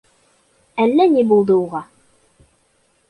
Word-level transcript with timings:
Әллә 0.85 1.05
ни 1.17 1.25
булды 1.33 1.59
уға. 1.67 1.83